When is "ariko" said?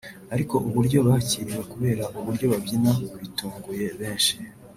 0.33-0.55